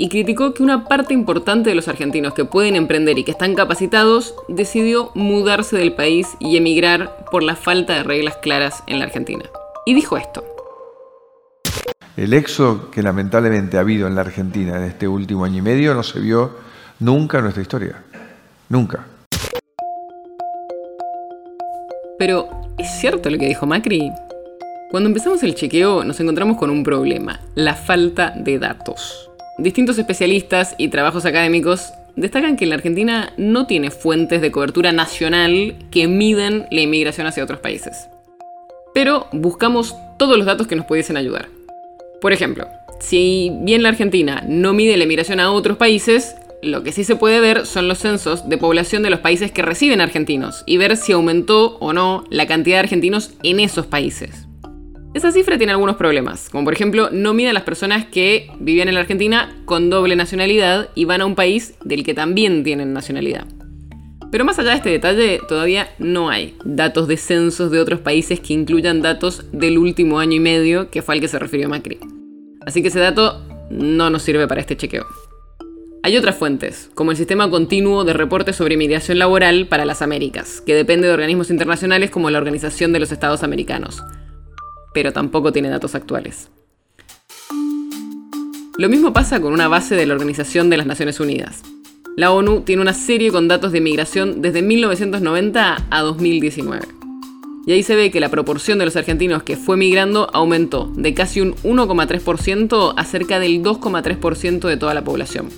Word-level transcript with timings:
y 0.00 0.08
criticó 0.08 0.54
que 0.54 0.62
una 0.62 0.86
parte 0.86 1.12
importante 1.12 1.68
de 1.68 1.76
los 1.76 1.86
argentinos 1.86 2.32
que 2.32 2.46
pueden 2.46 2.74
emprender 2.74 3.18
y 3.18 3.24
que 3.24 3.32
están 3.32 3.54
capacitados 3.54 4.34
decidió 4.48 5.10
mudarse 5.14 5.76
del 5.76 5.92
país 5.92 6.26
y 6.38 6.56
emigrar 6.56 7.26
por 7.30 7.42
la 7.42 7.54
falta 7.54 7.92
de 7.92 8.02
reglas 8.02 8.38
claras 8.38 8.82
en 8.86 8.98
la 8.98 9.04
Argentina. 9.04 9.44
Y 9.84 9.92
dijo 9.92 10.16
esto. 10.16 10.42
El 12.16 12.32
éxodo 12.32 12.90
que 12.90 13.02
lamentablemente 13.02 13.76
ha 13.76 13.80
habido 13.80 14.06
en 14.06 14.14
la 14.14 14.22
Argentina 14.22 14.78
en 14.78 14.84
este 14.84 15.06
último 15.06 15.44
año 15.44 15.58
y 15.58 15.62
medio 15.62 15.92
no 15.92 16.02
se 16.02 16.18
vio 16.18 16.50
nunca 16.98 17.36
en 17.36 17.44
nuestra 17.44 17.62
historia. 17.62 18.02
Nunca. 18.70 19.06
Pero, 22.18 22.48
¿es 22.78 22.88
cierto 23.00 23.28
lo 23.28 23.36
que 23.36 23.48
dijo 23.48 23.66
Macri? 23.66 24.10
Cuando 24.90 25.10
empezamos 25.10 25.42
el 25.42 25.54
chequeo 25.54 26.04
nos 26.04 26.18
encontramos 26.20 26.56
con 26.56 26.70
un 26.70 26.82
problema, 26.84 27.38
la 27.54 27.74
falta 27.74 28.32
de 28.34 28.58
datos. 28.58 29.29
Distintos 29.60 29.98
especialistas 29.98 30.74
y 30.78 30.88
trabajos 30.88 31.26
académicos 31.26 31.92
destacan 32.16 32.56
que 32.56 32.64
la 32.64 32.76
Argentina 32.76 33.34
no 33.36 33.66
tiene 33.66 33.90
fuentes 33.90 34.40
de 34.40 34.50
cobertura 34.50 34.90
nacional 34.90 35.76
que 35.90 36.08
miden 36.08 36.66
la 36.70 36.80
inmigración 36.80 37.26
hacia 37.26 37.44
otros 37.44 37.60
países. 37.60 38.08
Pero 38.94 39.26
buscamos 39.32 39.94
todos 40.18 40.38
los 40.38 40.46
datos 40.46 40.66
que 40.66 40.76
nos 40.76 40.86
pudiesen 40.86 41.18
ayudar. 41.18 41.50
Por 42.22 42.32
ejemplo, 42.32 42.68
si 43.00 43.52
bien 43.60 43.82
la 43.82 43.90
Argentina 43.90 44.42
no 44.48 44.72
mide 44.72 44.96
la 44.96 45.04
inmigración 45.04 45.40
a 45.40 45.52
otros 45.52 45.76
países, 45.76 46.36
lo 46.62 46.82
que 46.82 46.92
sí 46.92 47.04
se 47.04 47.16
puede 47.16 47.38
ver 47.40 47.66
son 47.66 47.86
los 47.86 47.98
censos 47.98 48.48
de 48.48 48.56
población 48.56 49.02
de 49.02 49.10
los 49.10 49.20
países 49.20 49.52
que 49.52 49.60
reciben 49.60 50.00
argentinos 50.00 50.64
y 50.64 50.78
ver 50.78 50.96
si 50.96 51.12
aumentó 51.12 51.76
o 51.80 51.92
no 51.92 52.24
la 52.30 52.46
cantidad 52.46 52.76
de 52.76 52.84
argentinos 52.84 53.32
en 53.42 53.60
esos 53.60 53.84
países. 53.84 54.46
Esa 55.12 55.32
cifra 55.32 55.58
tiene 55.58 55.72
algunos 55.72 55.96
problemas, 55.96 56.48
como 56.48 56.64
por 56.64 56.72
ejemplo 56.72 57.08
no 57.10 57.34
mide 57.34 57.50
a 57.50 57.52
las 57.52 57.64
personas 57.64 58.06
que 58.06 58.48
vivían 58.60 58.86
en 58.86 58.94
la 58.94 59.00
Argentina 59.00 59.60
con 59.64 59.90
doble 59.90 60.14
nacionalidad 60.14 60.88
y 60.94 61.04
van 61.04 61.20
a 61.20 61.26
un 61.26 61.34
país 61.34 61.74
del 61.84 62.04
que 62.04 62.14
también 62.14 62.62
tienen 62.62 62.92
nacionalidad. 62.92 63.44
Pero 64.30 64.44
más 64.44 64.60
allá 64.60 64.70
de 64.70 64.76
este 64.76 64.90
detalle, 64.90 65.40
todavía 65.48 65.88
no 65.98 66.30
hay 66.30 66.54
datos 66.64 67.08
de 67.08 67.16
censos 67.16 67.72
de 67.72 67.80
otros 67.80 67.98
países 67.98 68.38
que 68.38 68.52
incluyan 68.52 69.02
datos 69.02 69.46
del 69.50 69.78
último 69.78 70.20
año 70.20 70.36
y 70.36 70.40
medio, 70.40 70.90
que 70.90 71.02
fue 71.02 71.16
al 71.16 71.20
que 71.20 71.26
se 71.26 71.40
refirió 71.40 71.68
Macri. 71.68 71.98
Así 72.64 72.80
que 72.80 72.88
ese 72.88 73.00
dato 73.00 73.44
no 73.68 74.10
nos 74.10 74.22
sirve 74.22 74.46
para 74.46 74.60
este 74.60 74.76
chequeo. 74.76 75.06
Hay 76.04 76.16
otras 76.16 76.36
fuentes, 76.36 76.88
como 76.94 77.10
el 77.10 77.16
Sistema 77.16 77.50
Continuo 77.50 78.04
de 78.04 78.12
Reportes 78.12 78.54
sobre 78.54 78.74
Inmigración 78.74 79.18
Laboral 79.18 79.66
para 79.66 79.84
las 79.84 80.02
Américas, 80.02 80.60
que 80.60 80.76
depende 80.76 81.08
de 81.08 81.12
organismos 81.12 81.50
internacionales 81.50 82.10
como 82.10 82.30
la 82.30 82.38
Organización 82.38 82.92
de 82.92 83.00
los 83.00 83.10
Estados 83.10 83.42
Americanos, 83.42 84.02
pero 84.92 85.12
tampoco 85.12 85.52
tiene 85.52 85.68
datos 85.68 85.94
actuales. 85.94 86.48
Lo 88.76 88.88
mismo 88.88 89.12
pasa 89.12 89.40
con 89.40 89.52
una 89.52 89.68
base 89.68 89.94
de 89.94 90.06
la 90.06 90.14
Organización 90.14 90.70
de 90.70 90.78
las 90.78 90.86
Naciones 90.86 91.20
Unidas. 91.20 91.62
La 92.16 92.32
ONU 92.32 92.62
tiene 92.62 92.82
una 92.82 92.94
serie 92.94 93.30
con 93.30 93.46
datos 93.46 93.72
de 93.72 93.80
migración 93.80 94.42
desde 94.42 94.62
1990 94.62 95.86
a 95.90 96.00
2019. 96.00 96.88
Y 97.66 97.72
ahí 97.72 97.82
se 97.82 97.94
ve 97.94 98.10
que 98.10 98.20
la 98.20 98.30
proporción 98.30 98.78
de 98.78 98.86
los 98.86 98.96
argentinos 98.96 99.42
que 99.42 99.56
fue 99.56 99.76
migrando 99.76 100.30
aumentó 100.32 100.90
de 100.96 101.14
casi 101.14 101.40
un 101.40 101.54
1,3% 101.56 102.94
a 102.96 103.04
cerca 103.04 103.38
del 103.38 103.62
2,3% 103.62 104.66
de 104.66 104.76
toda 104.76 104.94
la 104.94 105.04
población. 105.04 105.50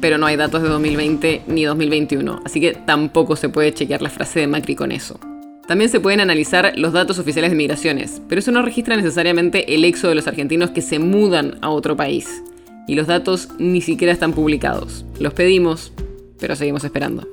Pero 0.00 0.18
no 0.18 0.26
hay 0.26 0.36
datos 0.36 0.62
de 0.62 0.68
2020 0.68 1.42
ni 1.46 1.64
2021, 1.64 2.42
así 2.44 2.60
que 2.60 2.74
tampoco 2.74 3.34
se 3.36 3.48
puede 3.48 3.72
chequear 3.72 4.02
la 4.02 4.10
frase 4.10 4.40
de 4.40 4.46
Macri 4.46 4.74
con 4.76 4.92
eso. 4.92 5.18
También 5.66 5.90
se 5.90 6.00
pueden 6.00 6.20
analizar 6.20 6.72
los 6.76 6.92
datos 6.92 7.18
oficiales 7.18 7.50
de 7.50 7.56
migraciones, 7.56 8.20
pero 8.28 8.40
eso 8.40 8.50
no 8.50 8.62
registra 8.62 8.96
necesariamente 8.96 9.74
el 9.74 9.84
éxodo 9.84 10.10
de 10.10 10.16
los 10.16 10.26
argentinos 10.26 10.70
que 10.70 10.82
se 10.82 10.98
mudan 10.98 11.58
a 11.60 11.70
otro 11.70 11.96
país. 11.96 12.42
Y 12.88 12.96
los 12.96 13.06
datos 13.06 13.48
ni 13.58 13.80
siquiera 13.80 14.12
están 14.12 14.32
publicados. 14.32 15.04
Los 15.20 15.34
pedimos, 15.34 15.92
pero 16.40 16.56
seguimos 16.56 16.82
esperando. 16.82 17.28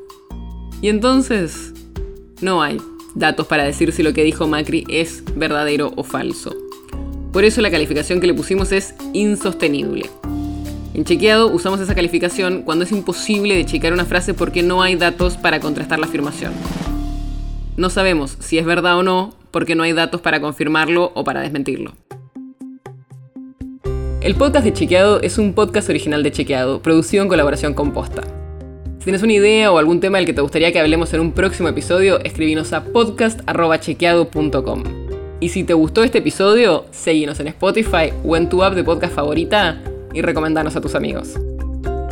Y 0.82 0.90
entonces, 0.90 1.74
no 2.42 2.62
hay 2.62 2.78
datos 3.16 3.48
para 3.48 3.64
decir 3.64 3.92
si 3.92 4.04
lo 4.04 4.14
que 4.14 4.24
dijo 4.24 4.48
Macri 4.48 4.86
es 4.88 5.24
verdadero 5.36 5.92
o 5.96 6.04
falso. 6.04 6.56
Por 7.34 7.44
eso 7.44 7.62
la 7.62 7.72
calificación 7.72 8.22
que 8.22 8.28
le 8.28 8.34
pusimos 8.36 8.72
es 8.72 8.94
insostenible. 9.14 10.10
En 10.94 11.04
chequeado 11.04 11.48
usamos 11.52 11.80
esa 11.80 11.96
calificación 11.96 12.64
cuando 12.64 12.86
es 12.86 12.92
imposible 12.92 13.56
de 13.56 13.66
checar 13.66 13.94
una 13.94 14.06
frase 14.06 14.34
porque 14.34 14.64
no 14.64 14.82
hay 14.82 14.96
datos 14.96 15.38
para 15.38 15.60
contrastar 15.60 16.00
la 16.00 16.08
afirmación. 16.08 16.54
No 17.80 17.90
sabemos 17.90 18.36
si 18.42 18.58
es 18.58 18.66
verdad 18.66 18.98
o 18.98 19.04
no 19.04 19.34
porque 19.52 19.74
no 19.74 19.84
hay 19.84 19.94
datos 19.94 20.20
para 20.20 20.42
confirmarlo 20.42 21.14
o 21.16 21.24
para 21.24 21.40
desmentirlo. 21.40 21.94
El 24.20 24.36
podcast 24.36 24.66
de 24.66 24.74
Chequeado 24.74 25.22
es 25.22 25.38
un 25.38 25.54
podcast 25.54 25.88
original 25.88 26.22
de 26.22 26.34
Chequeado, 26.34 26.82
producido 26.82 27.24
en 27.24 27.30
colaboración 27.30 27.74
con 27.74 27.94
Posta. 27.94 28.24
Si 28.98 29.06
tienes 29.06 29.24
una 29.24 29.32
idea 29.32 29.72
o 29.72 29.78
algún 29.78 30.02
tema 30.02 30.18
del 30.18 30.28
que 30.28 30.34
te 30.34 30.42
gustaría 30.42 30.74
que 30.74 30.80
hablemos 30.82 31.14
en 31.14 31.22
un 31.22 31.32
próximo 31.32 31.70
episodio, 31.70 32.20
escribinos 32.20 32.74
a 32.74 32.84
podcast.chequeado.com. 32.84 34.84
Y 35.40 35.48
si 35.48 35.64
te 35.64 35.74
gustó 35.74 36.04
este 36.04 36.18
episodio, 36.18 36.84
seguinos 36.92 37.40
en 37.40 37.48
Spotify 37.48 38.12
o 38.26 38.36
en 38.36 38.50
tu 38.50 38.62
app 38.62 38.76
de 38.76 38.84
podcast 38.84 39.16
favorita 39.16 39.82
y 40.14 40.22
recomendanos 40.22 40.76
a 40.76 40.82
tus 40.82 40.96
amigos. 40.96 41.40